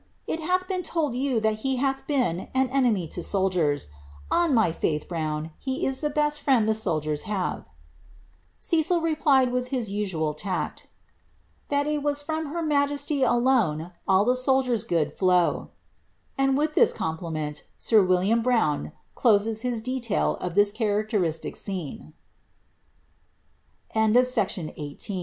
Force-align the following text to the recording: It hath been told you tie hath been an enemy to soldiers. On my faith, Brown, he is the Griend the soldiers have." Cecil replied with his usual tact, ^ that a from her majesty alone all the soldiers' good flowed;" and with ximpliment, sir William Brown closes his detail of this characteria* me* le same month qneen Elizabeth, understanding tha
It 0.25 0.39
hath 0.39 0.67
been 0.67 0.81
told 0.81 1.13
you 1.13 1.39
tie 1.39 1.53
hath 1.75 2.07
been 2.07 2.47
an 2.55 2.69
enemy 2.69 3.07
to 3.09 3.21
soldiers. 3.21 3.89
On 4.31 4.51
my 4.51 4.71
faith, 4.71 5.07
Brown, 5.07 5.51
he 5.59 5.85
is 5.85 5.99
the 5.99 6.09
Griend 6.09 6.65
the 6.65 6.73
soldiers 6.73 7.21
have." 7.29 7.69
Cecil 8.59 8.99
replied 8.99 9.51
with 9.51 9.67
his 9.67 9.91
usual 9.91 10.33
tact, 10.33 10.87
^ 11.69 11.69
that 11.69 11.85
a 11.85 12.01
from 12.23 12.47
her 12.47 12.63
majesty 12.63 13.21
alone 13.21 13.91
all 14.07 14.25
the 14.25 14.35
soldiers' 14.35 14.83
good 14.83 15.13
flowed;" 15.13 15.67
and 16.35 16.57
with 16.57 16.73
ximpliment, 16.73 17.61
sir 17.77 18.01
William 18.03 18.41
Brown 18.41 18.93
closes 19.13 19.61
his 19.61 19.81
detail 19.81 20.35
of 20.41 20.55
this 20.55 20.71
characteria* 20.71 21.29
me* 21.43 21.49
le 21.51 21.55
same 21.55 21.99
month 21.99 22.13
qneen 22.15 23.95
Elizabeth, 23.95 24.01
understanding 24.35 24.73
tha 25.05 25.13